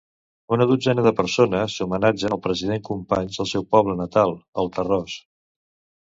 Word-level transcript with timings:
Una 0.55 0.65
dotzena 0.69 1.01
de 1.07 1.11
persones 1.17 1.75
homenatgen 1.85 2.35
el 2.37 2.41
president 2.45 2.81
Companys 2.87 3.37
al 3.43 3.49
seu 3.51 3.65
poble 3.75 3.95
natal, 3.99 4.33
el 4.63 4.71
Tarròs. 4.79 5.19